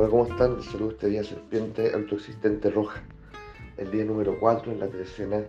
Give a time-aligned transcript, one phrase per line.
[0.00, 0.54] Hola, ¿cómo están?
[0.54, 3.02] Les saludo este día Serpiente Autoexistente Roja,
[3.78, 5.40] el día número 4 en la trecena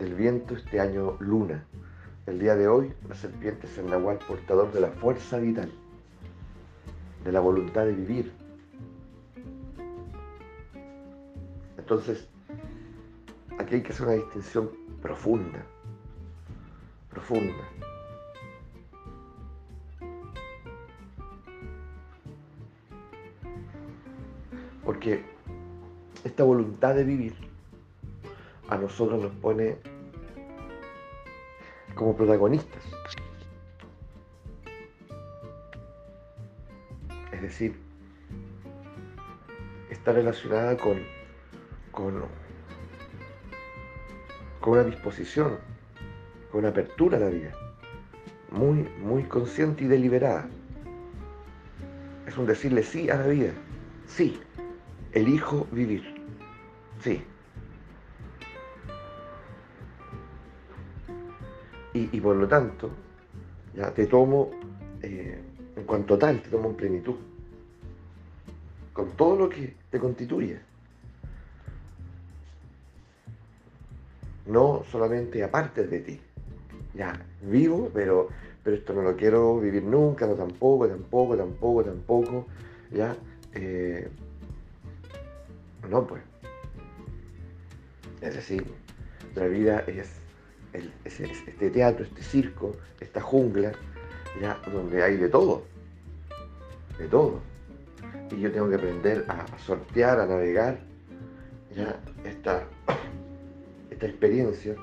[0.00, 1.64] del viento, este año luna.
[2.26, 5.70] El día de hoy, la serpiente es el nahual portador de la fuerza vital,
[7.22, 8.32] de la voluntad de vivir.
[11.78, 12.26] Entonces,
[13.60, 14.70] aquí hay que hacer una distinción
[15.00, 15.64] profunda,
[17.10, 17.64] profunda
[24.98, 25.22] Porque
[26.24, 27.32] esta voluntad de vivir
[28.68, 29.76] a nosotros nos pone
[31.94, 32.82] como protagonistas.
[37.30, 37.76] Es decir,
[39.88, 40.98] está relacionada con,
[41.92, 42.24] con,
[44.60, 45.58] con una disposición,
[46.50, 47.52] con una apertura a la vida,
[48.50, 50.48] muy, muy consciente y deliberada.
[52.26, 53.52] Es un decirle sí a la vida,
[54.08, 54.40] sí,
[55.12, 56.02] elijo vivir.
[57.02, 57.22] Sí.
[61.94, 62.90] Y, por lo tanto,
[63.74, 64.50] ya te tomo
[65.02, 65.40] eh,
[65.74, 67.16] en cuanto tal, te tomo en plenitud.
[68.92, 70.60] Con todo lo que te constituye.
[74.46, 76.20] No solamente aparte de ti.
[76.94, 78.28] Ya, vivo, pero,
[78.62, 82.46] pero esto no lo quiero vivir nunca, no tampoco, tampoco, tampoco, tampoco.
[82.92, 83.16] Ya.
[83.54, 84.08] Eh,
[85.88, 86.22] no, pues.
[88.20, 88.64] Es decir,
[89.34, 90.20] la vida es,
[90.72, 93.72] este teatro, este circo, esta jungla,
[94.40, 95.62] ya donde hay de todo.
[96.98, 97.40] De todo.
[98.30, 100.78] Y yo tengo que aprender a, sortear, a navegar
[101.74, 102.64] ya esta,
[103.90, 104.74] esta experiencia.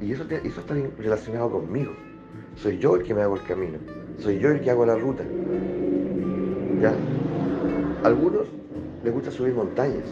[0.00, 1.92] Y eso, eso está relacionado conmigo.
[2.56, 3.78] Soy yo el que me hago el camino.
[4.18, 5.22] Soy yo el que hago la ruta.
[6.80, 6.94] ¿Ya?
[8.02, 8.46] Algunos
[9.06, 10.08] les gusta subir montañas,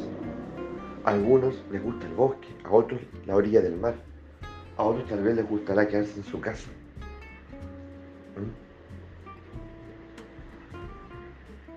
[1.05, 3.97] a algunos les gusta el bosque, a otros la orilla del mar,
[4.77, 6.71] a otros tal vez les gustará quedarse en su casa.
[8.37, 8.53] ¿Mm?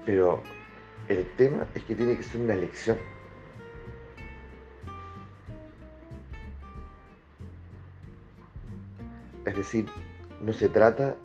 [0.06, 0.44] Pero
[1.08, 3.00] el tema es que tiene que ser una elección.
[9.44, 9.88] Es decir,
[10.40, 11.16] no se trata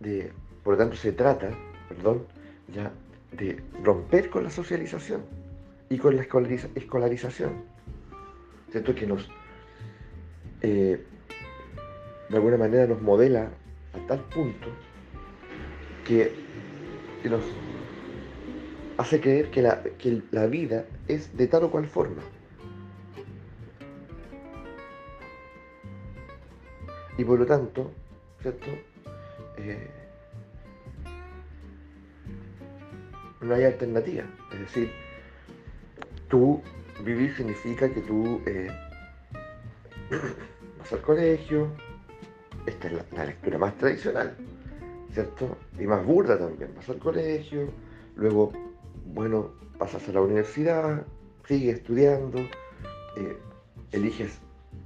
[0.00, 0.32] de,
[0.64, 1.50] por lo tanto se trata,
[1.88, 2.26] perdón,
[2.74, 2.90] ya
[3.32, 5.22] de romper con la socialización
[5.88, 7.64] y con la escolarización.
[8.70, 8.94] ¿Cierto?
[8.94, 9.28] Que nos,
[10.62, 11.04] eh,
[12.28, 13.50] de alguna manera, nos modela
[13.94, 14.68] a tal punto
[16.04, 16.32] que,
[17.24, 17.42] nos
[18.98, 19.62] hace creer que
[20.30, 22.22] la, vida es de tal o cual forma.
[27.18, 27.90] Y por lo tanto,
[28.42, 28.66] ¿cierto?
[29.56, 29.88] Eh,
[33.46, 34.24] no hay alternativa.
[34.52, 34.90] Es decir,
[36.28, 36.62] tú
[37.04, 38.68] vivir significa que tú eh,
[40.78, 41.68] vas al colegio,
[42.66, 44.36] esta es la, lectura más tradicional,
[45.12, 45.56] ¿cierto?
[45.78, 47.68] Y más burda también, vas al colegio,
[48.16, 48.52] luego,
[49.14, 51.04] bueno, pasas a la universidad,
[51.46, 52.38] sigues estudiando,
[53.16, 53.36] eh,
[53.92, 54.38] eliges,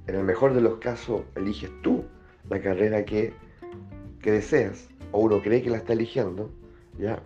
[0.07, 2.05] en el mejor de los casos, eliges tú
[2.49, 3.33] la carrera que,
[4.21, 6.51] que deseas, o uno cree que la está eligiendo,
[6.97, 7.21] ¿ya?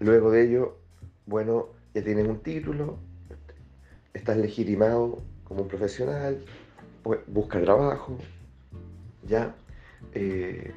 [0.00, 0.76] Luego de ello,
[1.24, 2.98] bueno, ya tienes un título,
[4.12, 6.44] estás legitimado como un profesional,
[7.02, 8.18] pues, busca trabajo,
[9.26, 9.54] ya,
[10.12, 10.70] eh.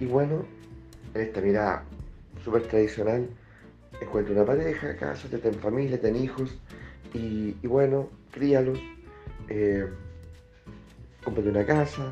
[0.00, 0.44] Y, bueno,
[1.14, 1.84] en esta mirada
[2.42, 3.28] súper tradicional,
[4.00, 6.58] encuentra una pareja, cásate, ten familia, ten hijos,
[7.14, 8.80] y, bueno, críalos,
[9.48, 9.88] eh,
[11.22, 12.10] cómprate una casa,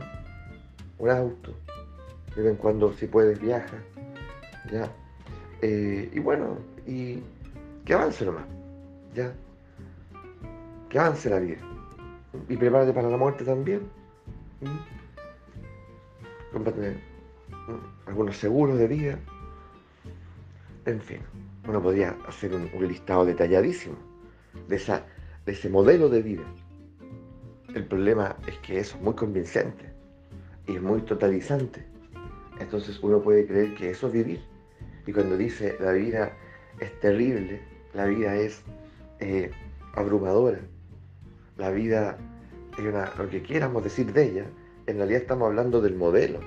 [0.99, 1.55] un auto,
[2.37, 3.78] de vez en cuando si puedes viaja
[4.71, 4.93] ¿ya?
[5.62, 7.23] Eh, y bueno, y
[7.84, 8.45] que avance nomás,
[9.15, 9.33] ¿ya?
[10.89, 11.59] Que avance la vida.
[12.49, 13.89] Y prepárate para la muerte también.
[16.53, 17.00] Cómprate
[18.06, 19.19] algunos seguros de vida.
[20.87, 21.21] En fin,
[21.69, 23.97] uno podría hacer un, listado detalladísimo
[24.69, 25.05] de, esa,
[25.44, 26.44] de ese modelo de vida.
[27.75, 29.93] El problema es que eso es muy convincente
[30.67, 31.85] y es muy totalizante.
[32.59, 34.43] Entonces uno puede creer que eso es vivir.
[35.08, 36.32] Y cuando dice la vida
[36.78, 37.62] es terrible,
[37.94, 38.60] la vida es
[39.20, 39.50] eh,
[39.94, 40.58] abrumadora,
[41.56, 42.19] la vida
[42.75, 44.44] es una, lo que quieramos decir de ella,
[44.87, 46.40] en realidad estamos hablando del modelo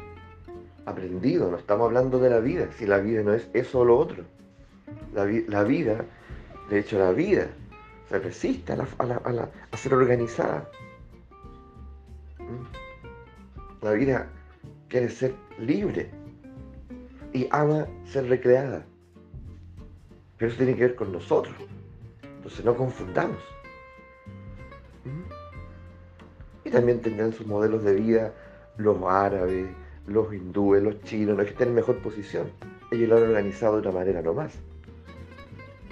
[0.85, 3.97] aprendido, no estamos hablando de la vida, si la vida no es eso o lo
[3.97, 4.25] otro.
[5.15, 6.05] La, vida,
[6.69, 7.47] de hecho la vida,
[8.09, 10.69] se resiste a, ser organizada.
[12.37, 13.83] ¿Mm?
[13.83, 14.29] La vida
[14.87, 16.11] quiere ser libre,
[17.33, 18.85] y ama ser recreada.
[20.37, 21.55] Pero eso tiene que ver con nosotros.
[22.23, 23.39] Entonces no confundamos.
[26.63, 28.33] Y también tendrán sus modelos de vida
[28.77, 29.67] los árabes,
[30.07, 32.51] los hindúes, los chinos, no es que estén en mejor posición.
[32.91, 34.57] Ellos lo han organizado de otra manera nomás.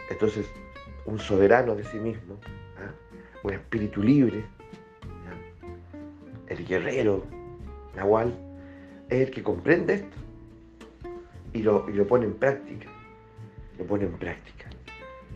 [0.10, 0.48] Entonces,
[1.06, 2.40] un soberano de sí mismo,
[2.78, 2.92] ¿ah?
[3.44, 4.44] un espíritu libre,
[6.48, 7.24] el guerrero,
[7.96, 8.34] Nahual,
[9.08, 10.18] es el que comprende esto
[11.54, 12.90] y lo, y lo pone en práctica.
[13.78, 14.70] Lo pone en práctica.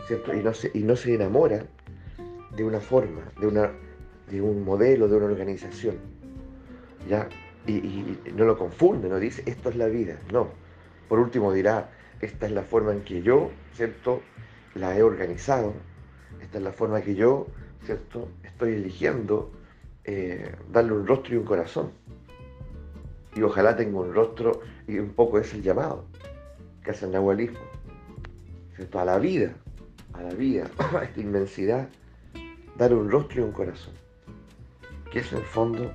[0.07, 0.33] ¿cierto?
[0.33, 1.65] Y, no se, y no se enamora
[2.55, 3.71] de una forma, de, una,
[4.29, 5.95] de un modelo, de una organización.
[7.09, 7.27] ¿ya?
[7.65, 10.17] Y, no lo confunde, no dice esto es la vida.
[10.31, 10.49] No.
[11.07, 14.21] Por último dirá, esta es la forma en que yo, ¿cierto?
[14.75, 15.73] La he organizado.
[16.41, 17.47] Esta es la forma que yo,
[17.85, 18.29] ¿cierto?
[18.43, 19.51] Estoy eligiendo
[20.03, 21.91] eh, darle un rostro y un corazón.
[23.35, 26.05] Y ojalá tenga un rostro y un poco es el llamado
[26.83, 27.59] que hace el nahualismo.
[28.75, 28.99] ¿cierto?
[28.99, 29.53] A la vida,
[30.13, 31.89] a la vida, a esta inmensidad,
[32.77, 33.93] dar un rostro y un corazón.
[35.11, 35.91] Que es en el fondo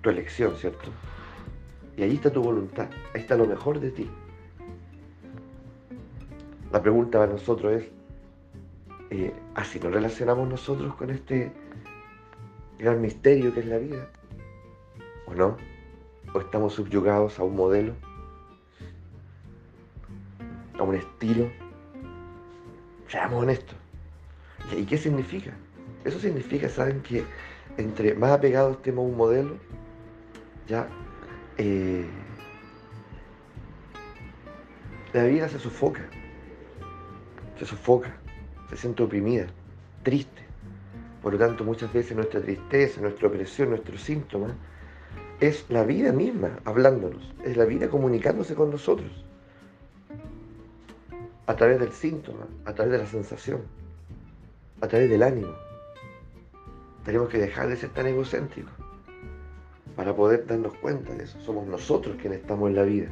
[0.00, 0.90] tu elección, ¿cierto?
[1.96, 4.10] Y ahí está tu voluntad, ahí está lo mejor de ti.
[6.72, 7.88] La pregunta para nosotros es,
[9.10, 11.52] eh, ¿así nos relacionamos nosotros con este
[12.78, 14.10] gran misterio que es la vida?
[15.26, 15.56] ¿O no?
[16.32, 17.94] ¿O estamos subyugados a un modelo?
[20.78, 21.50] ¿A un estilo?
[23.08, 23.76] Seamos honestos.
[24.76, 25.52] ¿Y qué significa?
[26.04, 27.00] Eso significa, ¿saben?
[27.02, 27.24] Que
[27.78, 29.56] entre más apegados estemos a un modelo,
[30.66, 30.88] ya
[31.58, 32.06] eh,
[35.12, 36.02] la vida se sofoca,
[37.58, 38.14] se sofoca,
[38.68, 39.46] se siente oprimida,
[40.02, 40.42] triste.
[41.22, 44.54] Por lo tanto, muchas veces nuestra tristeza, nuestra opresión, nuestro síntoma,
[45.40, 49.10] es la vida misma hablándonos, es la vida comunicándose con nosotros,
[51.46, 53.62] a través del síntoma, a través de la sensación,
[54.80, 55.54] a través del ánimo.
[57.04, 58.72] Tenemos que dejar de ser tan egocéntricos
[59.94, 61.40] para poder darnos cuenta de eso.
[61.40, 63.08] Somos nosotros quienes estamos en la vida,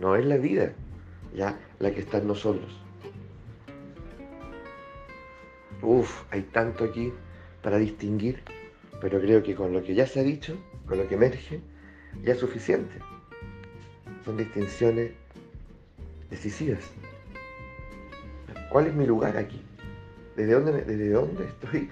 [0.00, 0.72] no es la vida
[1.34, 2.80] ya la que está en nosotros.
[5.82, 7.12] Uf, hay tanto aquí
[7.62, 8.42] para distinguir,
[9.00, 10.56] pero creo que con lo que ya se ha dicho,
[10.88, 11.60] con lo que emerge,
[12.22, 12.94] ya es suficiente.
[14.24, 15.12] Son distinciones
[16.30, 16.90] decisivas.
[18.70, 19.62] ¿Cuál es mi lugar aquí?
[20.36, 21.90] ¿Desde dónde, desde dónde estoy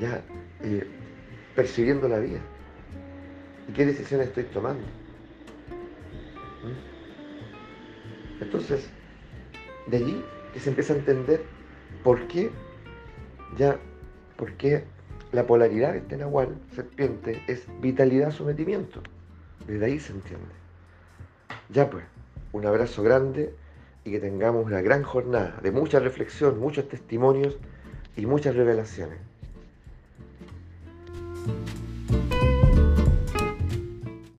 [0.00, 0.22] ya
[0.62, 0.86] eh,
[1.54, 2.40] percibiendo la vida?
[3.68, 4.84] ¿Y qué decisiones estoy tomando?
[6.64, 8.42] ¿Mm?
[8.42, 8.88] Entonces,
[9.86, 11.42] de allí que se empieza a entender
[12.02, 12.50] por qué
[13.56, 13.78] ya,
[14.36, 14.84] por qué
[15.32, 19.02] la polaridad de este nahual, serpiente, es vitalidad, sometimiento.
[19.66, 20.54] Desde ahí se entiende.
[21.70, 22.04] Ya pues,
[22.52, 23.54] un abrazo grande
[24.04, 27.58] y que tengamos una gran jornada de mucha reflexión, muchos testimonios
[28.16, 29.18] y muchas revelaciones.